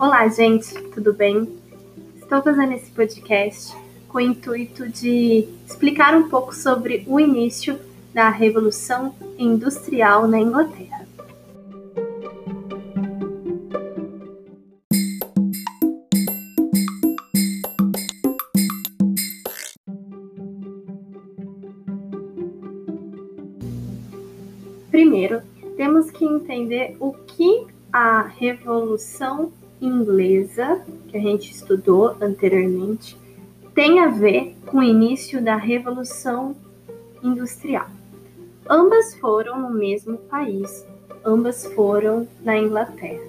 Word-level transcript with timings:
Olá, 0.00 0.28
gente, 0.28 0.72
tudo 0.90 1.12
bem? 1.12 1.58
Estou 2.14 2.40
fazendo 2.40 2.72
esse 2.72 2.88
podcast 2.92 3.76
com 4.06 4.18
o 4.18 4.20
intuito 4.20 4.88
de 4.88 5.48
explicar 5.66 6.14
um 6.14 6.28
pouco 6.28 6.54
sobre 6.54 7.02
o 7.08 7.18
início 7.18 7.76
da 8.14 8.28
Revolução 8.28 9.12
Industrial 9.36 10.28
na 10.28 10.38
Inglaterra. 10.38 11.04
Primeiro, 24.92 25.42
temos 25.76 26.08
que 26.12 26.24
entender 26.24 26.96
o 27.00 27.12
que 27.12 27.66
a 27.92 28.22
Revolução 28.22 29.52
Inglesa, 29.80 30.82
que 31.08 31.16
a 31.16 31.20
gente 31.20 31.50
estudou 31.50 32.16
anteriormente, 32.20 33.16
tem 33.74 34.00
a 34.00 34.08
ver 34.08 34.56
com 34.66 34.78
o 34.78 34.82
início 34.82 35.42
da 35.42 35.56
Revolução 35.56 36.56
Industrial. 37.22 37.86
Ambas 38.68 39.14
foram 39.14 39.60
no 39.60 39.70
mesmo 39.70 40.18
país, 40.18 40.86
ambas 41.24 41.64
foram 41.74 42.28
na 42.42 42.56
Inglaterra. 42.56 43.24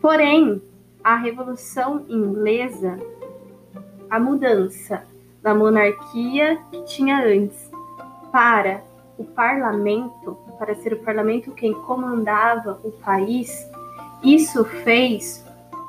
Porém, 0.00 0.60
a 1.02 1.16
Revolução 1.16 2.04
Inglesa, 2.08 2.98
a 4.08 4.20
mudança 4.20 5.04
da 5.42 5.54
monarquia 5.54 6.58
que 6.70 6.82
tinha 6.84 7.22
antes 7.24 7.70
para 8.32 8.82
o 9.18 9.24
parlamento, 9.24 10.36
para 10.58 10.74
ser 10.74 10.94
o 10.94 10.98
parlamento 11.00 11.52
quem 11.52 11.74
comandava 11.74 12.80
o 12.82 12.90
país, 12.90 13.68
isso 14.22 14.64
fez 14.64 15.43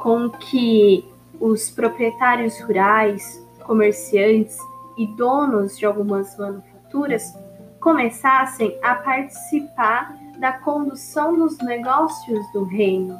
com 0.05 0.29
que 0.29 1.03
os 1.39 1.71
proprietários 1.71 2.61
rurais, 2.61 3.43
comerciantes 3.63 4.55
e 4.99 5.07
donos 5.07 5.79
de 5.79 5.85
algumas 5.87 6.37
manufaturas 6.37 7.33
começassem 7.79 8.77
a 8.83 8.93
participar 8.93 10.15
da 10.37 10.59
condução 10.59 11.35
dos 11.35 11.57
negócios 11.57 12.39
do 12.53 12.65
reino 12.65 13.19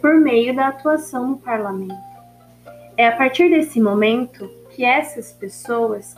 por 0.00 0.16
meio 0.16 0.56
da 0.56 0.68
atuação 0.68 1.28
no 1.28 1.36
parlamento. 1.36 1.94
É 2.96 3.06
a 3.06 3.16
partir 3.16 3.48
desse 3.48 3.80
momento 3.80 4.50
que 4.70 4.84
essas 4.84 5.34
pessoas 5.34 6.16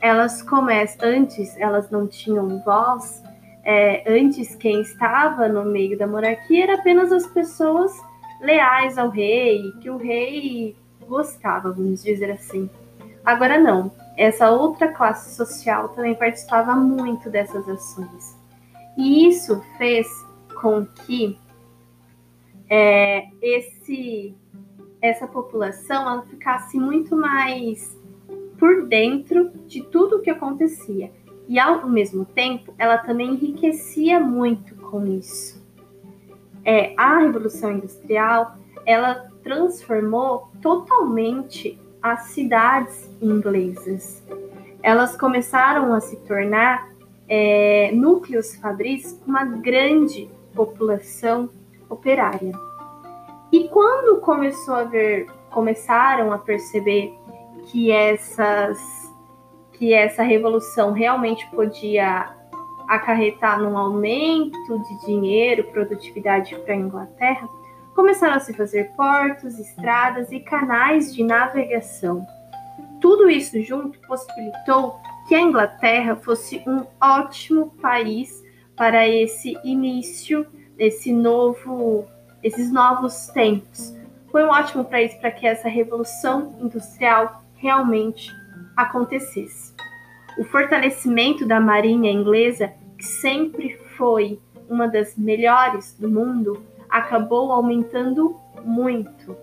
elas 0.00 0.40
começam, 0.40 1.06
antes 1.06 1.54
elas 1.58 1.90
não 1.90 2.06
tinham 2.06 2.62
voz, 2.64 3.22
é, 3.64 4.02
antes 4.10 4.54
quem 4.54 4.80
estava 4.80 5.46
no 5.46 5.66
meio 5.66 5.98
da 5.98 6.06
monarquia 6.06 6.64
era 6.64 6.76
apenas 6.76 7.12
as 7.12 7.26
pessoas 7.26 7.92
leais 8.40 8.98
ao 8.98 9.08
rei, 9.08 9.72
que 9.80 9.90
o 9.90 9.96
rei 9.96 10.76
gostava, 11.06 11.72
vamos 11.72 12.02
dizer 12.02 12.30
assim. 12.30 12.68
Agora 13.24 13.58
não, 13.58 13.92
essa 14.16 14.50
outra 14.50 14.88
classe 14.92 15.34
social 15.36 15.90
também 15.90 16.14
participava 16.14 16.74
muito 16.74 17.28
dessas 17.28 17.68
ações. 17.68 18.36
E 18.96 19.28
isso 19.28 19.62
fez 19.76 20.06
com 20.60 20.84
que 20.84 21.38
é, 22.68 23.28
esse, 23.42 24.34
essa 25.02 25.26
população 25.26 26.22
ficasse 26.22 26.78
muito 26.78 27.16
mais 27.16 27.98
por 28.58 28.86
dentro 28.86 29.50
de 29.66 29.82
tudo 29.84 30.16
o 30.16 30.20
que 30.20 30.30
acontecia. 30.30 31.10
E 31.48 31.58
ao 31.58 31.88
mesmo 31.88 32.24
tempo, 32.24 32.72
ela 32.78 32.98
também 32.98 33.32
enriquecia 33.32 34.20
muito 34.20 34.76
com 34.76 35.04
isso. 35.06 35.59
É, 36.64 36.94
a 36.96 37.18
Revolução 37.18 37.72
Industrial, 37.72 38.56
ela 38.84 39.26
transformou 39.42 40.50
totalmente 40.60 41.78
as 42.02 42.24
cidades 42.28 43.10
inglesas. 43.20 44.22
Elas 44.82 45.16
começaram 45.16 45.92
a 45.92 46.00
se 46.00 46.16
tornar 46.20 46.90
é, 47.28 47.90
núcleos 47.92 48.56
fabris 48.56 49.12
com 49.12 49.30
uma 49.30 49.44
grande 49.44 50.30
população 50.54 51.50
operária. 51.88 52.52
E 53.52 53.68
quando 53.68 54.20
começou 54.20 54.74
a 54.74 54.84
ver, 54.84 55.26
começaram 55.50 56.32
a 56.32 56.38
perceber 56.38 57.12
que 57.66 57.90
essas 57.90 58.78
que 59.72 59.94
essa 59.94 60.22
revolução 60.22 60.92
realmente 60.92 61.48
podia 61.50 62.36
acarretar 62.90 63.60
num 63.60 63.78
aumento 63.78 64.78
de 64.82 65.06
dinheiro, 65.06 65.62
produtividade 65.70 66.56
para 66.56 66.74
a 66.74 66.76
Inglaterra, 66.76 67.48
começaram 67.94 68.34
a 68.34 68.40
se 68.40 68.52
fazer 68.52 68.90
portos, 68.96 69.60
estradas 69.60 70.32
e 70.32 70.40
canais 70.40 71.14
de 71.14 71.22
navegação. 71.22 72.26
Tudo 73.00 73.30
isso 73.30 73.62
junto 73.62 73.96
possibilitou 74.00 74.98
que 75.28 75.36
a 75.36 75.40
Inglaterra 75.40 76.16
fosse 76.16 76.64
um 76.66 76.84
ótimo 77.00 77.70
país 77.80 78.42
para 78.76 79.06
esse 79.06 79.56
início 79.62 80.44
desse 80.76 81.12
novo, 81.12 82.08
esses 82.42 82.72
novos 82.72 83.28
tempos. 83.28 83.94
Foi 84.32 84.42
um 84.44 84.50
ótimo 84.50 84.84
país 84.84 85.14
para 85.14 85.30
que 85.30 85.46
essa 85.46 85.68
revolução 85.68 86.56
industrial 86.60 87.44
realmente 87.54 88.32
acontecesse. 88.76 89.74
O 90.38 90.44
fortalecimento 90.44 91.46
da 91.46 91.60
marinha 91.60 92.10
inglesa, 92.10 92.72
que 93.00 93.06
sempre 93.06 93.78
foi 93.96 94.38
uma 94.68 94.86
das 94.86 95.16
melhores 95.16 95.96
do 95.98 96.06
mundo, 96.06 96.62
acabou 96.88 97.50
aumentando 97.50 98.38
muito. 98.62 99.34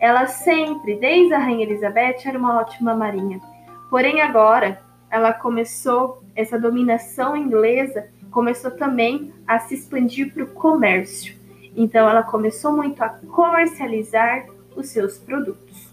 Ela 0.00 0.26
sempre, 0.26 0.96
desde 0.96 1.32
a 1.32 1.38
Rainha 1.38 1.64
Elizabeth, 1.64 2.26
era 2.26 2.36
uma 2.36 2.58
ótima 2.60 2.92
marinha. 2.92 3.40
Porém, 3.88 4.20
agora 4.20 4.82
ela 5.08 5.32
começou, 5.32 6.24
essa 6.34 6.58
dominação 6.58 7.36
inglesa 7.36 8.08
começou 8.32 8.72
também 8.72 9.32
a 9.46 9.60
se 9.60 9.74
expandir 9.74 10.34
para 10.34 10.42
o 10.42 10.48
comércio. 10.48 11.36
Então, 11.76 12.08
ela 12.08 12.24
começou 12.24 12.72
muito 12.72 13.00
a 13.00 13.08
comercializar 13.08 14.46
os 14.74 14.88
seus 14.88 15.18
produtos. 15.18 15.88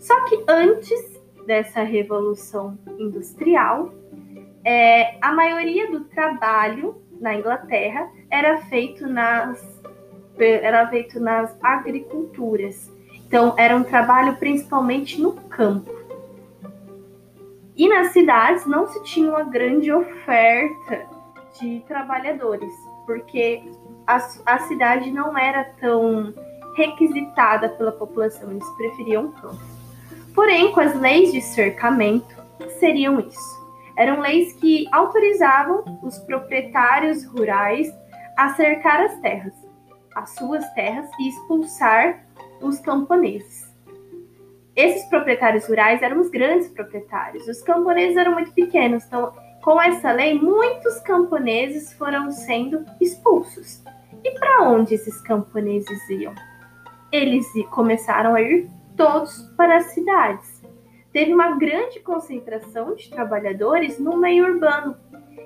Só 0.00 0.24
que 0.24 0.42
antes 0.48 1.14
dessa 1.46 1.82
revolução 1.82 2.76
industrial, 2.98 3.94
é, 4.64 5.16
a 5.20 5.32
maioria 5.32 5.90
do 5.90 6.04
trabalho 6.04 6.96
na 7.20 7.34
Inglaterra 7.34 8.08
era 8.30 8.58
feito 8.62 9.06
nas 9.06 9.74
era 10.36 10.88
feito 10.88 11.20
nas 11.20 11.56
agriculturas. 11.62 12.90
Então, 13.26 13.54
era 13.56 13.76
um 13.76 13.84
trabalho 13.84 14.36
principalmente 14.36 15.20
no 15.20 15.32
campo. 15.32 15.94
E 17.76 17.88
nas 17.88 18.12
cidades 18.12 18.66
não 18.66 18.86
se 18.86 19.02
tinha 19.04 19.30
uma 19.30 19.44
grande 19.44 19.92
oferta 19.92 21.06
de 21.60 21.80
trabalhadores, 21.86 22.72
porque 23.06 23.62
a, 24.06 24.16
a 24.46 24.58
cidade 24.60 25.10
não 25.10 25.36
era 25.36 25.64
tão 25.80 26.34
requisitada 26.76 27.68
pela 27.68 27.92
população, 27.92 28.50
eles 28.50 28.68
preferiam 28.70 29.30
campo. 29.32 29.62
Porém, 30.34 30.72
com 30.72 30.80
as 30.80 30.94
leis 30.98 31.32
de 31.32 31.40
cercamento, 31.40 32.34
seriam 32.80 33.20
isso. 33.20 33.63
Eram 33.96 34.20
leis 34.20 34.52
que 34.54 34.86
autorizavam 34.92 36.00
os 36.02 36.18
proprietários 36.20 37.24
rurais 37.24 37.92
a 38.36 38.54
cercar 38.54 39.00
as 39.00 39.16
terras, 39.20 39.54
as 40.14 40.30
suas 40.30 40.68
terras, 40.74 41.08
e 41.20 41.28
expulsar 41.28 42.24
os 42.60 42.80
camponeses. 42.80 43.72
Esses 44.74 45.04
proprietários 45.08 45.68
rurais 45.68 46.02
eram 46.02 46.20
os 46.20 46.28
grandes 46.30 46.68
proprietários, 46.68 47.46
os 47.46 47.62
camponeses 47.62 48.16
eram 48.16 48.32
muito 48.32 48.52
pequenos, 48.52 49.04
então, 49.04 49.32
com 49.62 49.80
essa 49.80 50.10
lei, 50.10 50.34
muitos 50.34 50.98
camponeses 51.00 51.92
foram 51.92 52.30
sendo 52.32 52.84
expulsos. 53.00 53.82
E 54.24 54.30
para 54.32 54.62
onde 54.62 54.94
esses 54.94 55.20
camponeses 55.20 56.08
iam? 56.10 56.34
Eles 57.12 57.46
começaram 57.70 58.34
a 58.34 58.42
ir 58.42 58.68
todos 58.96 59.42
para 59.56 59.76
as 59.76 59.86
cidades. 59.92 60.53
Teve 61.14 61.32
uma 61.32 61.56
grande 61.56 62.00
concentração 62.00 62.96
de 62.96 63.08
trabalhadores 63.08 64.00
no 64.00 64.16
meio 64.16 64.46
urbano. 64.46 64.96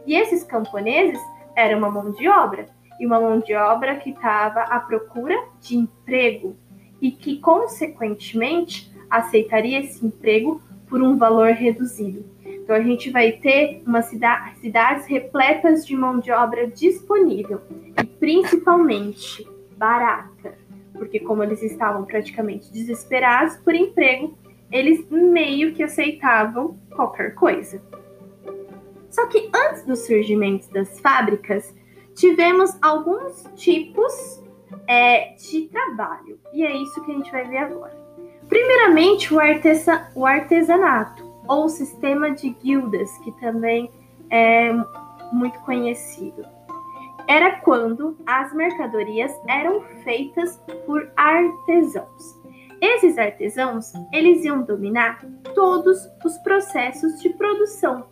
E 0.07 0.17
esses 0.17 0.43
camponeses 0.43 1.21
eram 1.55 1.77
uma 1.77 1.91
mão 1.91 2.11
de 2.11 2.27
obra, 2.27 2.65
e 2.99 3.07
uma 3.07 3.21
mão 3.21 3.39
de 3.39 3.55
obra 3.55 3.97
que 3.97 4.09
estava 4.09 4.63
à 4.63 4.81
procura 4.81 5.37
de 5.61 5.77
emprego 5.77 6.57
e 7.03 7.11
que, 7.11 7.39
consequentemente, 7.39 8.91
aceitaria 9.11 9.81
esse 9.81 10.05
emprego 10.05 10.63
por 10.89 11.03
um 11.03 11.19
valor 11.19 11.53
reduzido. 11.53 12.25
Então, 12.43 12.75
a 12.75 12.81
gente 12.81 13.11
vai 13.11 13.33
ter 13.33 13.83
uma 13.87 14.01
cidade, 14.01 14.59
cidades 14.61 15.07
repletas 15.07 15.87
de 15.87 15.95
mão 15.95 16.19
de 16.19 16.33
obra 16.33 16.67
disponível 16.67 17.61
e, 18.03 18.05
principalmente, 18.05 19.47
barata 19.77 20.57
porque 20.99 21.21
como 21.21 21.45
eles 21.45 21.63
estavam 21.63 22.05
praticamente 22.05 22.73
desesperados 22.73 23.57
por 23.59 23.75
emprego, 23.75 24.37
eles 24.71 25.09
meio 25.11 25.75
que 25.75 25.83
aceitavam 25.83 26.79
qualquer 26.95 27.35
coisa. 27.35 27.83
Só 29.11 29.27
que 29.27 29.51
antes 29.55 29.85
do 29.85 29.97
surgimento 29.97 30.71
das 30.73 31.01
fábricas, 31.01 31.75
tivemos 32.15 32.77
alguns 32.83 33.45
tipos 33.57 34.43
é, 34.87 35.35
de 35.35 35.69
trabalho. 35.69 36.39
E 36.53 36.65
é 36.65 36.77
isso 36.77 37.03
que 37.05 37.13
a 37.13 37.15
gente 37.15 37.31
vai 37.31 37.45
ver 37.45 37.59
agora. 37.59 37.97
Primeiramente, 38.49 39.33
o, 39.33 39.41
artesa, 39.41 40.11
o 40.15 40.25
artesanato, 40.25 41.25
ou 41.47 41.69
sistema 41.69 42.31
de 42.31 42.51
guildas, 42.51 43.11
que 43.19 43.33
também 43.41 43.91
é 44.31 44.73
muito 45.33 45.59
conhecido. 45.61 46.45
Era 47.27 47.61
quando 47.61 48.17
as 48.27 48.53
mercadorias 48.55 49.33
eram 49.47 49.83
feitas 50.03 50.57
por 50.87 51.11
artesãos. 51.15 52.38
Esses 52.81 53.19
artesãos, 53.19 53.93
eles 54.13 54.45
iam 54.45 54.63
dominar 54.63 55.25
todos 55.55 56.09
os 56.25 56.39
processos 56.39 57.21
de 57.21 57.31
produção. 57.31 58.07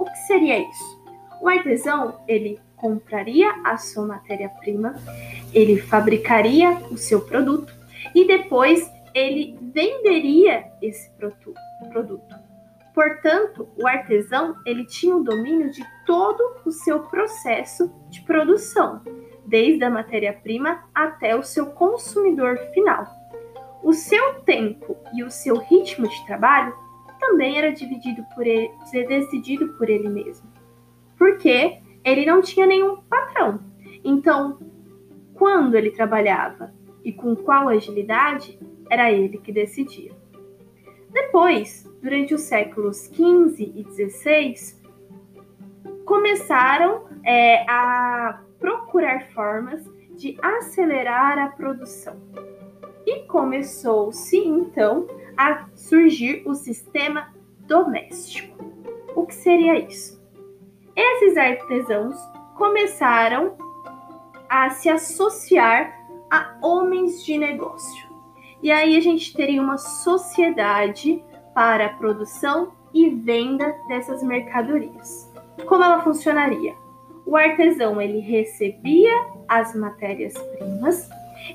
O 0.00 0.04
que 0.04 0.16
seria 0.26 0.58
isso? 0.58 1.04
O 1.40 1.48
artesão, 1.48 2.20
ele 2.28 2.60
compraria 2.76 3.50
a 3.64 3.76
sua 3.76 4.06
matéria-prima, 4.06 4.94
ele 5.52 5.78
fabricaria 5.78 6.70
o 6.90 6.96
seu 6.96 7.20
produto 7.20 7.72
e 8.14 8.26
depois 8.26 8.90
ele 9.14 9.58
venderia 9.72 10.64
esse 10.82 11.10
produto. 11.12 12.34
Portanto, 12.94 13.68
o 13.76 13.86
artesão 13.86 14.54
ele 14.64 14.84
tinha 14.86 15.16
o 15.16 15.24
domínio 15.24 15.70
de 15.70 15.84
todo 16.06 16.60
o 16.64 16.70
seu 16.70 17.00
processo 17.00 17.92
de 18.08 18.20
produção, 18.22 19.02
desde 19.46 19.82
a 19.84 19.90
matéria-prima 19.90 20.84
até 20.94 21.34
o 21.34 21.42
seu 21.42 21.66
consumidor 21.66 22.56
final. 22.72 23.23
O 23.84 23.92
seu 23.92 24.40
tempo 24.40 24.96
e 25.12 25.22
o 25.22 25.30
seu 25.30 25.58
ritmo 25.58 26.08
de 26.08 26.24
trabalho 26.24 26.74
também 27.20 27.58
era 27.58 27.70
dividido 27.70 28.24
por 28.34 28.46
ele, 28.46 28.72
decidido 28.90 29.74
por 29.74 29.90
ele 29.90 30.08
mesmo, 30.08 30.50
porque 31.18 31.82
ele 32.02 32.24
não 32.24 32.40
tinha 32.40 32.66
nenhum 32.66 32.96
patrão. 33.02 33.60
Então, 34.02 34.58
quando 35.34 35.74
ele 35.74 35.90
trabalhava 35.90 36.72
e 37.04 37.12
com 37.12 37.36
qual 37.36 37.68
agilidade, 37.68 38.58
era 38.88 39.12
ele 39.12 39.36
que 39.36 39.52
decidia. 39.52 40.12
Depois, 41.12 41.86
durante 42.00 42.32
os 42.32 42.40
séculos 42.40 43.10
XV 43.12 43.70
e 43.76 43.84
XVI, 43.84 44.80
começaram 46.06 47.04
é, 47.22 47.70
a 47.70 48.40
procurar 48.58 49.28
formas 49.32 49.84
de 50.16 50.38
acelerar 50.40 51.38
a 51.38 51.48
produção 51.48 52.18
e 53.06 53.20
começou-se 53.26 54.36
então 54.36 55.06
a 55.36 55.66
surgir 55.74 56.42
o 56.46 56.54
sistema 56.54 57.32
doméstico. 57.60 58.64
O 59.14 59.26
que 59.26 59.34
seria 59.34 59.78
isso? 59.78 60.22
Esses 60.96 61.36
artesãos 61.36 62.16
começaram 62.56 63.56
a 64.48 64.70
se 64.70 64.88
associar 64.88 65.92
a 66.30 66.56
homens 66.62 67.24
de 67.24 67.36
negócio. 67.38 68.08
E 68.62 68.70
aí 68.70 68.96
a 68.96 69.00
gente 69.00 69.34
teria 69.34 69.60
uma 69.60 69.78
sociedade 69.78 71.22
para 71.54 71.86
a 71.86 71.92
produção 71.94 72.72
e 72.92 73.10
venda 73.10 73.74
dessas 73.88 74.22
mercadorias. 74.22 75.30
Como 75.66 75.82
ela 75.82 76.02
funcionaria? 76.02 76.74
O 77.26 77.36
artesão 77.36 78.00
ele 78.00 78.20
recebia 78.20 79.12
as 79.48 79.74
matérias-primas 79.74 81.08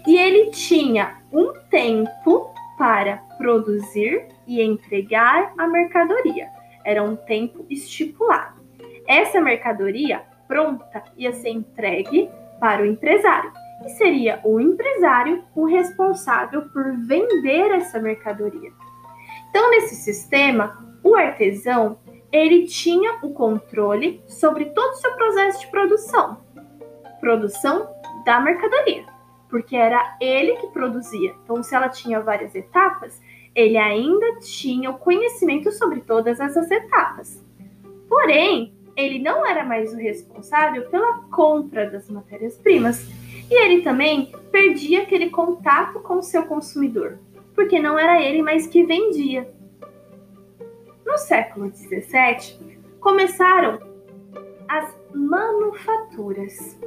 e 0.09 0.17
ele 0.17 0.49
tinha 0.49 1.17
um 1.31 1.53
tempo 1.69 2.51
para 2.79 3.17
produzir 3.37 4.27
e 4.47 4.59
entregar 4.59 5.53
a 5.55 5.67
mercadoria. 5.67 6.47
Era 6.83 7.03
um 7.03 7.15
tempo 7.15 7.63
estipulado. 7.69 8.59
Essa 9.07 9.39
mercadoria 9.39 10.23
pronta 10.47 11.03
ia 11.15 11.31
ser 11.31 11.49
entregue 11.49 12.27
para 12.59 12.81
o 12.81 12.87
empresário, 12.87 13.53
e 13.85 13.89
seria 13.89 14.41
o 14.43 14.59
empresário 14.59 15.43
o 15.55 15.65
responsável 15.65 16.63
por 16.69 16.91
vender 17.05 17.69
essa 17.69 17.99
mercadoria. 17.99 18.71
Então, 19.51 19.69
nesse 19.69 19.93
sistema, 19.93 20.91
o 21.03 21.13
artesão 21.13 21.99
ele 22.31 22.65
tinha 22.65 23.19
o 23.21 23.29
controle 23.29 24.23
sobre 24.27 24.65
todo 24.65 24.93
o 24.93 24.95
seu 24.95 25.11
processo 25.13 25.59
de 25.59 25.67
produção, 25.67 26.39
produção 27.21 27.87
da 28.25 28.39
mercadoria 28.41 29.18
porque 29.49 29.75
era 29.75 30.17
ele 30.21 30.55
que 30.57 30.67
produzia. 30.67 31.35
Então, 31.43 31.61
se 31.63 31.75
ela 31.75 31.89
tinha 31.89 32.19
várias 32.19 32.53
etapas, 32.55 33.19
ele 33.55 33.77
ainda 33.77 34.39
tinha 34.39 34.89
o 34.91 34.97
conhecimento 34.97 35.71
sobre 35.71 36.01
todas 36.01 36.39
essas 36.39 36.69
etapas. 36.69 37.43
Porém, 38.07 38.73
ele 38.95 39.19
não 39.19 39.45
era 39.45 39.63
mais 39.63 39.93
o 39.93 39.97
responsável 39.97 40.89
pela 40.89 41.23
compra 41.31 41.89
das 41.89 42.09
matérias-primas. 42.09 43.07
E 43.49 43.65
ele 43.65 43.81
também 43.81 44.31
perdia 44.51 45.03
aquele 45.03 45.29
contato 45.29 45.99
com 46.01 46.17
o 46.17 46.23
seu 46.23 46.43
consumidor, 46.43 47.17
porque 47.55 47.79
não 47.79 47.97
era 47.97 48.21
ele 48.21 48.43
mais 48.43 48.67
que 48.67 48.83
vendia. 48.83 49.49
No 51.05 51.17
século 51.17 51.71
XVII, 51.73 52.59
começaram 52.99 53.79
as 54.67 54.95
manufaturas. 55.13 56.77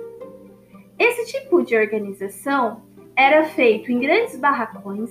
Esse 0.98 1.32
tipo 1.32 1.62
de 1.62 1.76
organização 1.76 2.82
era 3.16 3.44
feito 3.44 3.90
em 3.90 4.00
grandes 4.00 4.38
barracões, 4.38 5.10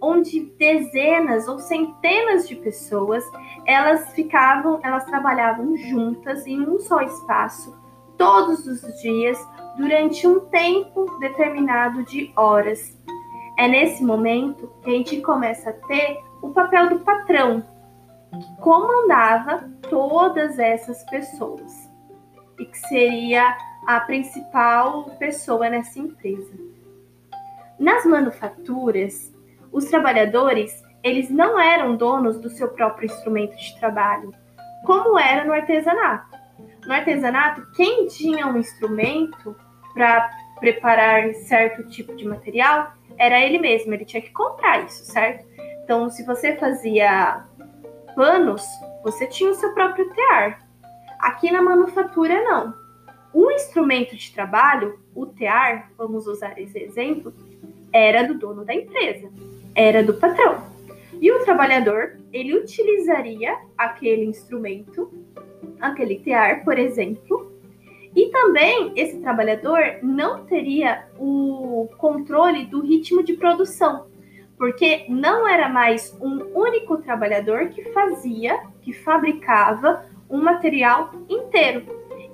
onde 0.00 0.40
dezenas 0.58 1.48
ou 1.48 1.58
centenas 1.58 2.48
de 2.48 2.56
pessoas 2.56 3.24
elas 3.66 4.12
ficavam, 4.12 4.80
elas 4.82 5.04
trabalhavam 5.04 5.76
juntas 5.76 6.46
em 6.46 6.60
um 6.60 6.78
só 6.78 7.00
espaço 7.00 7.76
todos 8.16 8.66
os 8.66 8.82
dias 9.00 9.38
durante 9.76 10.26
um 10.26 10.40
tempo 10.40 11.18
determinado 11.18 12.02
de 12.04 12.32
horas. 12.36 12.96
É 13.56 13.66
nesse 13.66 14.04
momento 14.04 14.70
que 14.82 14.90
a 14.90 14.92
gente 14.94 15.20
começa 15.20 15.70
a 15.70 15.72
ter 15.72 16.18
o 16.42 16.50
papel 16.50 16.90
do 16.90 17.00
patrão, 17.00 17.64
que 18.32 18.56
comandava 18.60 19.68
todas 19.88 20.58
essas 20.58 21.02
pessoas 21.04 21.72
e 22.58 22.64
que 22.64 22.78
seria 22.88 23.56
a 23.88 24.00
principal 24.00 25.04
pessoa 25.18 25.70
nessa 25.70 25.98
empresa. 25.98 26.52
Nas 27.80 28.04
manufaturas, 28.04 29.34
os 29.72 29.86
trabalhadores 29.86 30.84
eles 31.02 31.30
não 31.30 31.58
eram 31.58 31.96
donos 31.96 32.38
do 32.38 32.50
seu 32.50 32.68
próprio 32.68 33.06
instrumento 33.06 33.56
de 33.56 33.80
trabalho, 33.80 34.34
como 34.84 35.18
era 35.18 35.42
no 35.42 35.54
artesanato. 35.54 36.36
No 36.84 36.92
artesanato, 36.92 37.66
quem 37.72 38.06
tinha 38.08 38.46
um 38.46 38.58
instrumento 38.58 39.56
para 39.94 40.28
preparar 40.60 41.32
certo 41.46 41.88
tipo 41.88 42.14
de 42.14 42.26
material 42.26 42.92
era 43.16 43.40
ele 43.40 43.58
mesmo, 43.58 43.94
ele 43.94 44.04
tinha 44.04 44.20
que 44.20 44.32
comprar 44.32 44.84
isso, 44.84 45.02
certo? 45.06 45.46
Então, 45.82 46.10
se 46.10 46.26
você 46.26 46.56
fazia 46.56 47.42
panos, 48.14 48.62
você 49.02 49.26
tinha 49.28 49.50
o 49.50 49.54
seu 49.54 49.72
próprio 49.72 50.10
tear. 50.10 50.58
Aqui 51.20 51.50
na 51.50 51.62
manufatura, 51.62 52.44
não. 52.44 52.77
O 53.32 53.50
instrumento 53.50 54.16
de 54.16 54.32
trabalho, 54.32 54.98
o 55.14 55.26
tear, 55.26 55.90
vamos 55.96 56.26
usar 56.26 56.58
esse 56.58 56.78
exemplo, 56.78 57.32
era 57.92 58.22
do 58.22 58.34
dono 58.34 58.64
da 58.64 58.74
empresa, 58.74 59.30
era 59.74 60.02
do 60.02 60.14
patrão. 60.14 60.62
E 61.20 61.30
o 61.32 61.44
trabalhador, 61.44 62.18
ele 62.32 62.56
utilizaria 62.56 63.56
aquele 63.76 64.24
instrumento, 64.24 65.10
aquele 65.80 66.18
tear, 66.20 66.64
por 66.64 66.78
exemplo, 66.78 67.52
e 68.14 68.30
também 68.30 68.92
esse 68.96 69.18
trabalhador 69.20 69.98
não 70.02 70.44
teria 70.44 71.06
o 71.18 71.88
controle 71.98 72.64
do 72.66 72.80
ritmo 72.80 73.22
de 73.22 73.34
produção, 73.34 74.06
porque 74.56 75.04
não 75.08 75.46
era 75.46 75.68
mais 75.68 76.16
um 76.20 76.58
único 76.58 76.98
trabalhador 76.98 77.68
que 77.68 77.84
fazia, 77.92 78.60
que 78.82 78.92
fabricava 78.92 80.04
um 80.28 80.42
material 80.42 81.12
inteiro. 81.28 81.84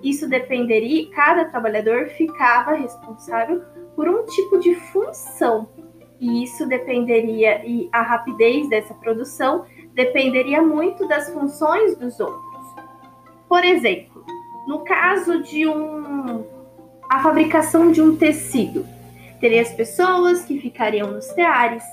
Isso 0.05 0.29
dependeria, 0.29 1.11
cada 1.13 1.47
trabalhador 1.47 2.09
ficava 2.11 2.75
responsável 2.75 3.63
por 3.97 4.07
um 4.07 4.27
tipo 4.27 4.59
de 4.59 4.75
função. 4.75 5.67
E 6.21 6.45
isso 6.45 6.69
dependeria, 6.69 7.65
e 7.65 7.89
a 7.91 8.03
rapidez 8.03 8.69
dessa 8.69 8.93
produção 8.93 9.65
dependeria 9.95 10.61
muito 10.61 11.09
das 11.09 11.33
funções 11.33 11.97
dos 11.97 12.21
outros. 12.21 12.45
Por 13.49 13.65
exemplo, 13.65 14.23
no 14.69 14.81
caso 14.81 15.43
de 15.43 15.67
um 15.67 16.45
a 17.09 17.23
fabricação 17.23 17.91
de 17.91 18.03
um 18.03 18.17
tecido, 18.17 18.87
teria 19.41 19.63
as 19.63 19.73
pessoas 19.73 20.45
que 20.45 20.59
ficariam 20.59 21.13
nos 21.13 21.27
teares, 21.29 21.85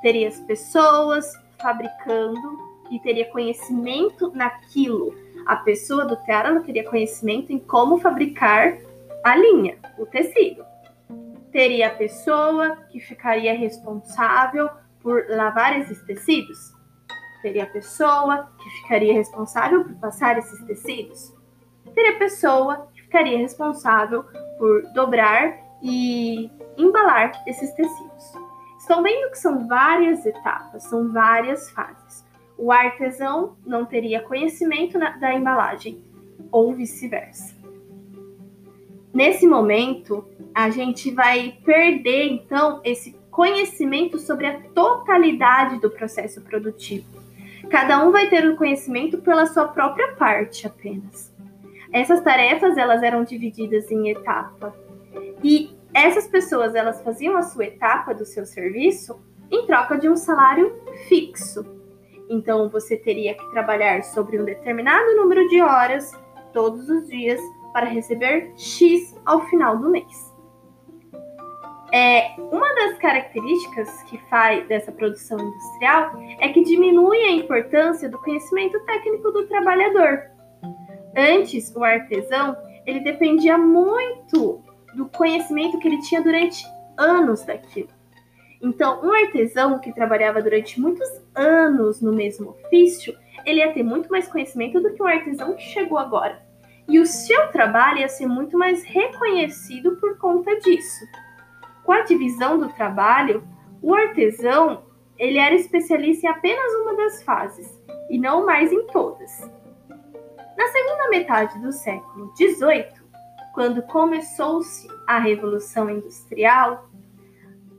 teria 0.00 0.28
as 0.28 0.38
pessoas 0.40 1.26
fabricando 1.60 2.58
e 2.90 2.98
teria 3.00 3.30
conhecimento 3.30 4.30
naquilo 4.34 5.14
a 5.50 5.56
pessoa 5.56 6.04
do 6.04 6.16
tear 6.18 6.46
ela 6.46 6.60
teria 6.60 6.88
conhecimento 6.88 7.52
em 7.52 7.58
como 7.58 7.98
fabricar 7.98 8.78
a 9.24 9.34
linha, 9.34 9.76
o 9.98 10.06
tecido. 10.06 10.64
Teria 11.50 11.88
a 11.88 11.90
pessoa 11.90 12.76
que 12.88 13.00
ficaria 13.00 13.52
responsável 13.52 14.70
por 15.00 15.26
lavar 15.28 15.76
esses 15.80 16.00
tecidos. 16.04 16.72
Teria 17.42 17.64
a 17.64 17.66
pessoa 17.66 18.48
que 18.56 18.70
ficaria 18.82 19.12
responsável 19.12 19.82
por 19.82 19.94
passar 19.96 20.38
esses 20.38 20.64
tecidos. 20.66 21.34
Teria 21.96 22.12
a 22.12 22.18
pessoa 22.20 22.88
que 22.94 23.02
ficaria 23.02 23.38
responsável 23.38 24.22
por 24.56 24.84
dobrar 24.92 25.58
e 25.82 26.48
embalar 26.76 27.32
esses 27.48 27.72
tecidos. 27.72 28.24
Estão 28.78 29.02
vendo 29.02 29.32
que 29.32 29.38
são 29.38 29.66
várias 29.66 30.24
etapas, 30.24 30.84
são 30.84 31.10
várias 31.10 31.68
fases. 31.70 31.99
O 32.62 32.70
artesão 32.70 33.56
não 33.64 33.86
teria 33.86 34.20
conhecimento 34.20 34.98
da 34.98 35.32
embalagem, 35.32 36.04
ou 36.52 36.74
vice-versa. 36.74 37.56
Nesse 39.14 39.46
momento, 39.46 40.22
a 40.54 40.68
gente 40.68 41.10
vai 41.10 41.56
perder 41.64 42.26
então 42.26 42.82
esse 42.84 43.16
conhecimento 43.30 44.18
sobre 44.18 44.46
a 44.46 44.60
totalidade 44.74 45.80
do 45.80 45.88
processo 45.88 46.42
produtivo. 46.42 47.06
Cada 47.70 48.06
um 48.06 48.12
vai 48.12 48.28
ter 48.28 48.46
o 48.46 48.56
conhecimento 48.56 49.16
pela 49.22 49.46
sua 49.46 49.68
própria 49.68 50.12
parte 50.16 50.66
apenas. 50.66 51.34
Essas 51.90 52.20
tarefas 52.20 52.76
elas 52.76 53.02
eram 53.02 53.24
divididas 53.24 53.90
em 53.90 54.10
etapa 54.10 54.76
e 55.42 55.74
essas 55.94 56.28
pessoas 56.28 56.74
elas 56.74 57.02
faziam 57.02 57.38
a 57.38 57.42
sua 57.42 57.64
etapa 57.64 58.12
do 58.12 58.26
seu 58.26 58.44
serviço 58.44 59.18
em 59.50 59.64
troca 59.66 59.96
de 59.96 60.10
um 60.10 60.14
salário 60.14 60.78
fixo. 61.08 61.79
Então 62.30 62.68
você 62.68 62.96
teria 62.96 63.34
que 63.34 63.50
trabalhar 63.50 64.04
sobre 64.04 64.40
um 64.40 64.44
determinado 64.44 65.16
número 65.16 65.46
de 65.48 65.60
horas 65.60 66.12
todos 66.52 66.88
os 66.88 67.08
dias 67.08 67.40
para 67.72 67.86
receber 67.86 68.52
X 68.56 69.16
ao 69.26 69.44
final 69.46 69.76
do 69.76 69.90
mês. 69.90 70.30
É, 71.92 72.36
uma 72.38 72.72
das 72.76 72.98
características 72.98 74.04
que 74.04 74.16
faz 74.28 74.66
dessa 74.68 74.92
produção 74.92 75.40
industrial 75.40 76.12
é 76.38 76.48
que 76.50 76.62
diminui 76.62 77.18
a 77.18 77.32
importância 77.32 78.08
do 78.08 78.18
conhecimento 78.18 78.78
técnico 78.84 79.32
do 79.32 79.48
trabalhador. 79.48 80.30
Antes, 81.16 81.74
o 81.74 81.82
artesão 81.82 82.56
ele 82.86 83.00
dependia 83.00 83.58
muito 83.58 84.62
do 84.94 85.08
conhecimento 85.08 85.80
que 85.80 85.88
ele 85.88 86.00
tinha 86.02 86.22
durante 86.22 86.64
anos 86.96 87.44
daquilo. 87.44 87.99
Então, 88.60 89.00
um 89.02 89.12
artesão 89.12 89.78
que 89.78 89.92
trabalhava 89.92 90.42
durante 90.42 90.80
muitos 90.80 91.08
anos 91.34 92.00
no 92.00 92.12
mesmo 92.12 92.50
ofício, 92.50 93.16
ele 93.46 93.60
ia 93.60 93.72
ter 93.72 93.82
muito 93.82 94.10
mais 94.10 94.28
conhecimento 94.28 94.80
do 94.80 94.92
que 94.92 95.02
um 95.02 95.06
artesão 95.06 95.54
que 95.54 95.62
chegou 95.62 95.96
agora. 95.98 96.42
E 96.86 96.98
o 96.98 97.06
seu 97.06 97.48
trabalho 97.48 98.00
ia 98.00 98.08
ser 98.08 98.26
muito 98.26 98.58
mais 98.58 98.82
reconhecido 98.84 99.96
por 99.96 100.18
conta 100.18 100.58
disso. 100.60 101.06
Com 101.84 101.92
a 101.92 102.02
divisão 102.02 102.58
do 102.58 102.68
trabalho, 102.68 103.42
o 103.80 103.94
artesão 103.94 104.82
ele 105.16 105.38
era 105.38 105.54
especialista 105.54 106.26
em 106.26 106.30
apenas 106.30 106.72
uma 106.82 106.96
das 106.96 107.22
fases 107.22 107.68
e 108.10 108.18
não 108.18 108.44
mais 108.44 108.72
em 108.72 108.86
todas. 108.86 109.50
Na 110.56 110.66
segunda 110.68 111.08
metade 111.08 111.58
do 111.60 111.72
século 111.72 112.32
XVIII, 112.36 113.00
quando 113.54 113.82
começou-se 113.82 114.88
a 115.06 115.18
Revolução 115.18 115.88
Industrial, 115.88 116.89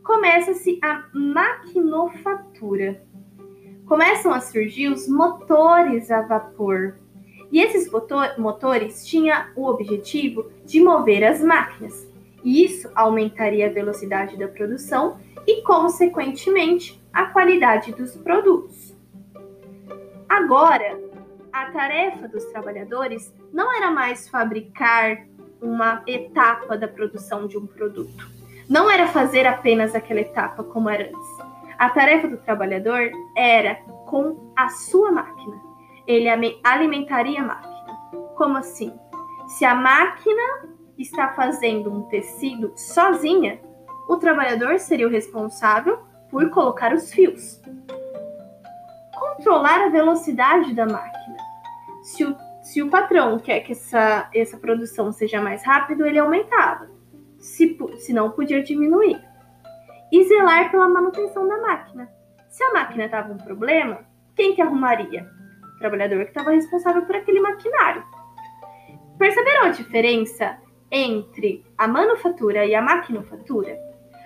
começa-se 0.04 0.80
a 0.82 1.06
maquinofatura. 1.14 3.04
Começam 3.86 4.34
a 4.34 4.40
surgir 4.40 4.90
os 4.90 5.08
motores 5.08 6.10
a 6.10 6.22
vapor. 6.22 6.98
E 7.52 7.60
esses 7.60 7.92
motores 8.38 9.06
tinham 9.06 9.46
o 9.56 9.68
objetivo 9.68 10.50
de 10.66 10.82
mover 10.82 11.24
as 11.24 11.42
máquinas. 11.42 12.10
E 12.44 12.64
isso 12.64 12.90
aumentaria 12.96 13.68
a 13.68 13.74
velocidade 13.74 14.38
da 14.38 14.48
produção 14.48 15.20
e, 15.46 15.62
consequentemente, 15.62 17.02
a 17.12 17.26
qualidade 17.26 17.92
dos 17.92 18.16
produtos. 18.16 18.96
Agora, 20.30 20.98
a 21.52 21.66
tarefa 21.72 22.28
dos 22.30 22.46
trabalhadores 22.46 23.34
não 23.52 23.76
era 23.76 23.92
mais 23.92 24.30
fabricar 24.30 25.28
uma 25.62 26.02
etapa 26.08 26.78
da 26.78 26.88
produção 26.88 27.48
de 27.48 27.58
um 27.58 27.68
produto. 27.68 28.41
Não 28.72 28.90
era 28.90 29.06
fazer 29.08 29.46
apenas 29.46 29.94
aquela 29.94 30.22
etapa 30.22 30.64
como 30.64 30.90
era 30.90 31.04
antes. 31.04 31.38
A 31.78 31.90
tarefa 31.90 32.30
do 32.30 32.38
trabalhador 32.38 33.12
era 33.36 33.76
com 34.06 34.54
a 34.56 34.70
sua 34.70 35.12
máquina. 35.12 35.60
Ele 36.08 36.30
alimentaria 36.64 37.42
a 37.42 37.44
máquina. 37.44 37.98
Como 38.38 38.58
assim? 38.58 38.98
Se 39.50 39.66
a 39.66 39.76
máquina 39.76 40.70
está 40.98 41.34
fazendo 41.34 41.92
um 41.92 42.04
tecido 42.04 42.72
sozinha, 42.78 43.60
o 44.08 44.16
trabalhador 44.16 44.80
seria 44.80 45.06
o 45.06 45.12
responsável 45.12 46.00
por 46.30 46.50
colocar 46.50 46.94
os 46.94 47.12
fios. 47.12 47.62
Controlar 49.20 49.82
a 49.82 49.90
velocidade 49.90 50.74
da 50.74 50.86
máquina. 50.86 51.38
Se 52.04 52.24
o 52.24 52.34
se 52.62 52.80
o 52.82 52.90
patrão 52.92 53.40
quer 53.40 53.62
que 53.62 53.72
essa, 53.72 54.30
essa 54.34 54.56
produção 54.56 55.12
seja 55.12 55.42
mais 55.42 55.66
rápido, 55.66 56.06
ele 56.06 56.20
aumentava. 56.20 56.91
Se, 57.42 57.78
se 57.98 58.14
não, 58.14 58.32
podia 58.32 58.64
diminuir. 58.64 59.20
E 60.12 60.24
zelar 60.26 60.72
pela 60.72 60.88
manutenção 60.88 61.48
da 61.48 61.58
máquina. 61.58 62.10
Se 62.50 62.64
a 62.64 62.74
máquina 62.74 63.06
estava 63.06 63.34
um 63.34 63.38
problema, 63.38 64.06
quem 64.36 64.54
que 64.54 64.62
arrumaria? 64.62 65.28
O 65.76 65.80
trabalhador 65.80 66.24
que 66.24 66.32
estava 66.32 66.52
responsável 66.52 67.02
por 67.04 67.16
aquele 67.16 67.40
maquinário. 67.40 68.04
Perceberam 69.18 69.66
a 69.66 69.70
diferença 69.70 70.58
entre 70.92 71.66
a 71.78 71.88
manufatura 71.88 72.66
e 72.66 72.76
a 72.76 72.82
maquinofatura? 72.82 73.78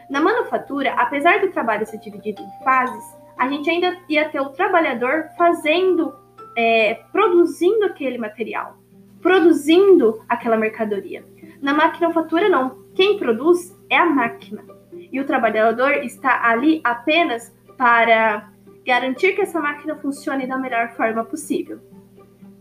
Na 0.10 0.22
manufatura, 0.22 0.94
apesar 0.94 1.40
do 1.40 1.52
trabalho 1.52 1.86
ser 1.86 1.98
dividido 2.00 2.42
em 2.42 2.64
fases, 2.64 3.04
a 3.38 3.48
gente 3.48 3.70
ainda 3.70 3.98
ia 4.08 4.30
ter 4.30 4.40
o 4.40 4.50
trabalhador 4.50 5.30
fazendo 5.38 6.14
é, 6.56 6.96
produzindo 7.12 7.86
aquele 7.86 8.18
material, 8.18 8.78
produzindo 9.22 10.24
aquela 10.30 10.58
mercadoria. 10.58 11.26
Na 11.62 11.74
maquinofatura, 11.74 12.50
não. 12.50 12.85
Quem 12.96 13.20
produz 13.20 13.78
é 13.90 13.98
a 13.98 14.06
máquina. 14.06 14.64
E 15.12 15.20
o 15.20 15.26
trabalhador 15.26 15.92
está 16.04 16.50
ali 16.50 16.82
apenas 16.84 17.54
para 17.78 18.50
garantir 18.86 19.34
que 19.34 19.42
essa 19.42 19.60
máquina 19.60 19.96
funcione 19.98 20.48
da 20.48 20.58
melhor 20.58 20.94
forma 20.96 21.24
possível. 21.24 21.80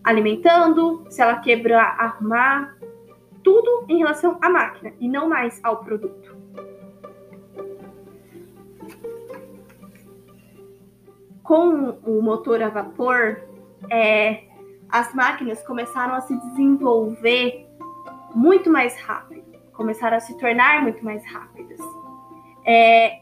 Alimentando, 0.03 1.07
se 1.09 1.23
ela 1.23 1.39
quebrar, 1.39 1.97
arrumar, 1.99 2.77
tudo 3.43 3.87
em 3.89 3.99
relação 3.99 4.39
à 4.43 4.49
máquina 4.49 4.93
e 4.99 5.09
não 5.09 5.29
mais 5.29 5.61
ao 5.63 5.85
produto. 5.85 6.37
Com 11.43 11.99
o 12.03 12.23
motor 12.23 12.63
a 12.63 12.71
vapor, 12.71 13.43
é, 13.91 14.45
as 14.89 15.15
máquinas 15.15 15.63
começaram 15.63 16.15
a 16.15 16.23
se 16.23 16.35
desenvolver 16.39 17.67
muito 18.35 18.71
mais 18.71 18.99
rápido, 19.01 19.54
começaram 19.75 20.17
a 20.17 20.21
se 20.21 20.37
tornar 20.39 20.83
muito 20.83 21.05
mais 21.05 21.25
rápidas. 21.27 21.81
É, 22.67 23.21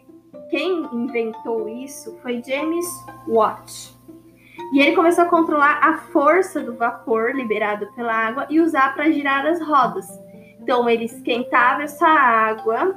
quem 0.50 0.88
inventou 0.92 1.68
isso 1.68 2.16
foi 2.22 2.42
James 2.42 2.86
Watt. 3.26 3.96
E 4.72 4.80
ele 4.80 4.94
começou 4.94 5.24
a 5.24 5.28
controlar 5.28 5.80
a 5.82 5.98
força 6.12 6.62
do 6.62 6.76
vapor 6.76 7.34
liberado 7.34 7.86
pela 7.94 8.14
água 8.14 8.46
e 8.48 8.60
usar 8.60 8.94
para 8.94 9.10
girar 9.10 9.44
as 9.46 9.60
rodas. 9.60 10.06
Então 10.60 10.88
ele 10.88 11.04
esquentava 11.04 11.82
essa 11.82 12.06
água, 12.06 12.94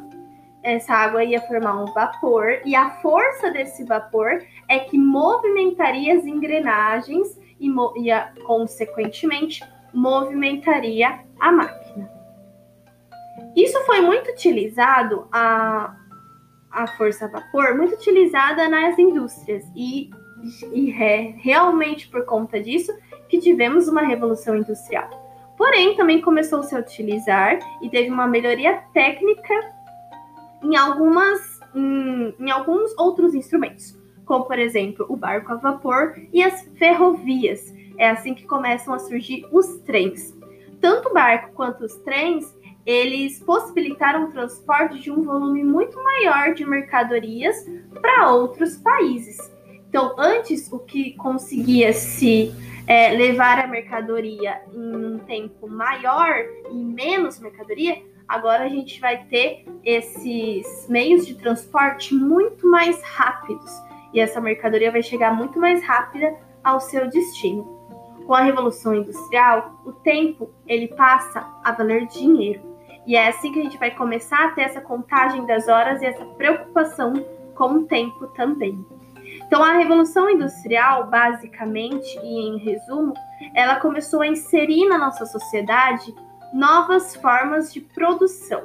essa 0.63 0.93
água 0.93 1.24
ia 1.24 1.41
formar 1.41 1.81
um 1.81 1.93
vapor 1.93 2.62
e 2.65 2.75
a 2.75 2.91
força 3.01 3.51
desse 3.51 3.83
vapor 3.83 4.41
é 4.69 4.79
que 4.79 4.97
movimentaria 4.97 6.17
as 6.17 6.25
engrenagens 6.25 7.39
e, 7.59 7.69
e 7.97 8.12
a, 8.12 8.31
consequentemente, 8.45 9.63
movimentaria 9.93 11.19
a 11.39 11.51
máquina. 11.51 12.14
Isso 13.56 13.80
foi 13.86 14.01
muito 14.01 14.32
utilizado, 14.32 15.27
a, 15.32 15.96
a 16.72 16.88
força 16.88 17.25
a 17.25 17.27
vapor, 17.27 17.75
muito 17.75 17.96
utilizada 17.96 18.68
nas 18.68 18.98
indústrias, 18.98 19.63
e, 19.75 20.10
e 20.74 20.92
é 20.92 21.36
realmente 21.38 22.08
por 22.08 22.25
conta 22.25 22.62
disso 22.62 22.94
que 23.30 23.39
tivemos 23.39 23.88
uma 23.88 24.01
revolução 24.01 24.56
industrial. 24.56 25.10
Porém, 25.58 25.96
também 25.96 26.22
começou 26.22 26.62
-se 26.63 26.75
a 26.75 26.80
utilizar 26.80 27.60
e 27.82 27.89
teve 27.89 28.10
uma 28.10 28.27
melhoria 28.27 28.84
técnica 28.94 29.54
em 30.62 30.75
algumas 30.75 31.39
em, 31.74 32.36
em 32.39 32.51
alguns 32.51 32.94
outros 32.98 33.34
instrumentos 33.34 33.98
como 34.25 34.46
por 34.46 34.60
exemplo 34.60 35.06
o 35.08 35.15
barco 35.15 35.54
a 35.54 35.56
vapor 35.56 36.20
e 36.34 36.44
as 36.44 36.68
ferrovias. 36.77 37.74
É 37.98 38.10
assim 38.10 38.34
que 38.34 38.46
começam 38.46 38.94
a 38.94 39.00
surgir 39.00 39.48
os 39.51 39.77
trens. 39.82 40.36
Tanto 40.82 41.10
o 41.10 41.13
barco 41.13 41.54
quanto 41.54 41.86
os 41.86 41.96
trens, 41.98 42.54
eles 42.86 43.39
possibilitaram 43.39 44.25
o 44.25 44.32
transporte 44.32 45.00
de 45.00 45.12
um 45.12 45.24
volume 45.24 45.63
muito 45.63 46.01
maior 46.04 46.54
de 46.54 46.65
mercadorias 46.65 47.65
para 48.00 48.32
outros 48.32 48.77
países. 48.77 49.38
Então, 49.89 50.13
antes 50.18 50.72
o 50.72 50.80
que 50.80 51.13
conseguia 51.13 51.94
se 51.94 52.54
é, 52.86 53.10
levar 53.12 53.60
a 53.60 53.68
mercadoria 53.68 54.62
em 54.74 54.96
um 54.96 55.20
tempo 55.20 55.68
maior 55.68 56.36
e 56.70 56.75
menos 56.75 57.39
mercadoria, 57.39 58.04
agora 58.27 58.65
a 58.65 58.70
gente 58.70 59.00
vai 59.00 59.24
ter 59.25 59.65
esses 59.84 60.88
meios 60.89 61.25
de 61.25 61.36
transporte 61.36 62.13
muito 62.13 62.70
mais 62.70 63.01
rápidos 63.01 63.72
e 64.13 64.20
essa 64.20 64.39
mercadoria 64.39 64.92
vai 64.92 65.01
chegar 65.01 65.34
muito 65.34 65.60
mais 65.60 65.84
rápida 65.84 66.36
ao 66.63 66.80
seu 66.80 67.10
destino. 67.10 67.63
Com 68.25 68.34
a 68.34 68.42
revolução 68.42 68.96
industrial, 68.96 69.82
o 69.86 69.92
tempo 69.92 70.50
ele 70.68 70.88
passa 70.88 71.48
a 71.63 71.72
valer 71.72 72.08
dinheiro. 72.08 72.75
E 73.05 73.15
é 73.15 73.27
assim 73.27 73.51
que 73.51 73.59
a 73.59 73.63
gente 73.63 73.77
vai 73.77 73.91
começar 73.91 74.45
a 74.45 74.51
ter 74.51 74.62
essa 74.62 74.81
contagem 74.81 75.45
das 75.45 75.67
horas 75.67 76.01
e 76.01 76.05
essa 76.05 76.25
preocupação 76.25 77.13
com 77.55 77.74
o 77.74 77.85
tempo 77.85 78.27
também. 78.27 78.83
Então, 79.45 79.63
a 79.63 79.74
Revolução 79.74 80.29
Industrial, 80.29 81.07
basicamente 81.07 82.17
e 82.19 82.47
em 82.47 82.57
resumo, 82.57 83.13
ela 83.53 83.79
começou 83.79 84.21
a 84.21 84.27
inserir 84.27 84.88
na 84.88 84.97
nossa 84.97 85.25
sociedade 85.25 86.13
novas 86.53 87.15
formas 87.15 87.71
de 87.74 87.81
produção, 87.81 88.63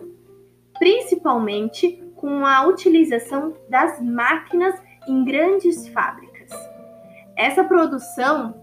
principalmente 0.78 2.02
com 2.16 2.47
a 2.47 2.66
utilização 2.66 3.54
das 3.68 4.00
máquinas 4.00 4.75
em 5.06 5.25
grandes 5.25 5.88
fábricas. 5.88 6.50
Essa 7.37 7.64
produção, 7.64 8.54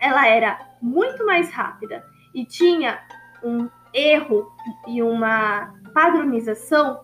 ela 0.00 0.26
era 0.26 0.58
muito 0.80 1.24
mais 1.24 1.50
rápida 1.50 2.04
e 2.34 2.44
tinha 2.44 2.98
um 3.42 3.68
erro 3.94 4.50
e 4.86 5.02
uma 5.02 5.72
padronização, 5.94 7.00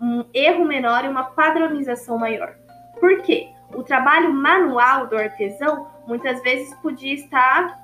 um 0.00 0.24
erro 0.34 0.64
menor 0.64 1.04
e 1.04 1.08
uma 1.08 1.24
padronização 1.24 2.18
maior. 2.18 2.54
Por 3.00 3.22
quê? 3.22 3.48
O 3.74 3.82
trabalho 3.82 4.32
manual 4.32 5.06
do 5.06 5.16
artesão 5.16 5.88
muitas 6.06 6.42
vezes 6.42 6.72
podia 6.74 7.14
estar 7.14 7.76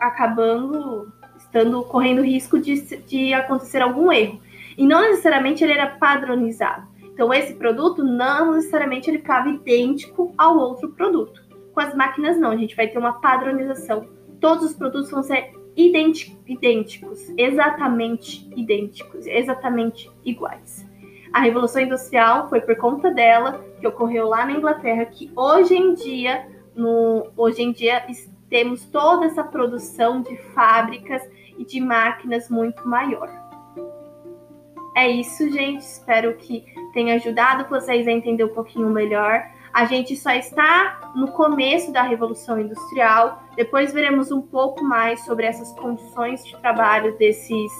acabando, 0.00 1.12
estando 1.36 1.82
correndo 1.84 2.22
risco 2.22 2.58
de, 2.58 2.80
de 2.98 3.34
acontecer 3.34 3.82
algum 3.82 4.10
erro. 4.10 4.40
E 4.76 4.86
não 4.86 5.00
necessariamente 5.02 5.62
ele 5.62 5.74
era 5.74 5.86
padronizado. 5.86 6.90
Então, 7.12 7.32
esse 7.32 7.54
produto 7.54 8.02
não 8.02 8.54
necessariamente 8.54 9.10
ele 9.10 9.18
ficava 9.18 9.48
idêntico 9.48 10.32
ao 10.36 10.56
outro 10.56 10.90
produto. 10.92 11.42
Com 11.74 11.80
as 11.80 11.94
máquinas, 11.94 12.38
não, 12.38 12.50
a 12.50 12.56
gente 12.56 12.74
vai 12.74 12.88
ter 12.88 12.98
uma 12.98 13.20
padronização. 13.20 14.08
Todos 14.40 14.64
os 14.64 14.74
produtos 14.74 15.10
vão 15.10 15.22
ser 15.22 15.52
idênticos, 15.76 17.28
exatamente 17.36 18.48
idênticos, 18.56 19.26
exatamente 19.26 20.10
iguais. 20.24 20.86
A 21.32 21.40
Revolução 21.40 21.82
Industrial 21.82 22.48
foi 22.48 22.60
por 22.60 22.76
conta 22.76 23.10
dela 23.10 23.64
que 23.80 23.86
ocorreu 23.86 24.28
lá 24.28 24.44
na 24.44 24.52
Inglaterra 24.52 25.06
que 25.06 25.30
hoje 25.34 25.74
em 25.74 25.94
dia, 25.94 26.46
no, 26.74 27.30
hoje 27.36 27.62
em 27.62 27.72
dia 27.72 28.04
temos 28.50 28.84
toda 28.84 29.24
essa 29.24 29.42
produção 29.42 30.20
de 30.20 30.36
fábricas 30.54 31.22
e 31.56 31.64
de 31.64 31.80
máquinas 31.80 32.50
muito 32.50 32.86
maior. 32.86 33.30
É 34.94 35.08
isso, 35.08 35.50
gente. 35.50 35.80
Espero 35.80 36.36
que 36.36 36.64
tenha 36.92 37.14
ajudado 37.14 37.68
vocês 37.68 38.06
a 38.06 38.12
entender 38.12 38.44
um 38.44 38.54
pouquinho 38.54 38.90
melhor. 38.90 39.42
A 39.72 39.86
gente 39.86 40.14
só 40.14 40.32
está 40.32 41.12
no 41.16 41.28
começo 41.28 41.90
da 41.90 42.02
Revolução 42.02 42.60
Industrial. 42.60 43.41
Depois 43.56 43.92
veremos 43.92 44.32
um 44.32 44.40
pouco 44.40 44.82
mais 44.82 45.24
sobre 45.24 45.46
essas 45.46 45.72
condições 45.72 46.44
de 46.44 46.56
trabalho 46.60 47.16
desses, 47.18 47.70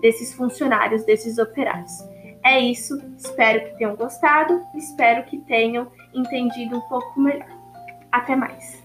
desses 0.00 0.34
funcionários, 0.34 1.04
desses 1.04 1.38
operários. 1.38 1.92
É 2.44 2.60
isso. 2.60 2.94
Espero 3.16 3.64
que 3.64 3.78
tenham 3.78 3.96
gostado. 3.96 4.60
Espero 4.74 5.24
que 5.24 5.38
tenham 5.38 5.90
entendido 6.12 6.76
um 6.76 6.82
pouco 6.82 7.18
melhor. 7.18 7.48
Até 8.12 8.36
mais. 8.36 8.83